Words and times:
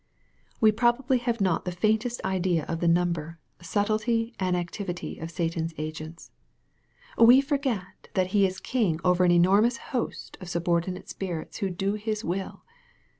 We 0.59 0.71
probably 0.71 1.19
have 1.19 1.39
not 1.39 1.63
the 1.63 1.71
faintest 1.71 2.25
idea 2.25 2.65
of 2.65 2.79
the 2.79 2.87
number, 2.87 3.37
subtlety, 3.61 4.33
and 4.39 4.57
activity 4.57 5.19
of 5.19 5.29
Satan's 5.29 5.75
agents. 5.77 6.31
We 7.19 7.39
forget 7.39 8.07
that 8.15 8.31
he 8.33 8.47
is 8.47 8.59
king 8.59 8.99
over 9.03 9.23
an 9.25 9.31
enormous 9.31 9.77
host 9.93 10.39
of 10.41 10.49
subordinate 10.49 11.07
spirits 11.07 11.57
who 11.57 11.69
do 11.69 11.93
his 11.93 12.23
will. 12.25 12.63